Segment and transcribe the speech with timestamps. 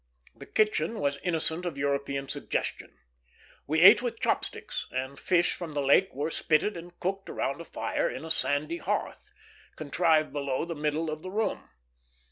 [0.35, 2.97] The kitchen was innocent of European suggestion;
[3.67, 7.65] we ate with chopsticks, and fish from the lake were spitted and cooked around a
[7.65, 9.29] fire in a sandy hearth,
[9.75, 11.69] contrived below the middle of the room.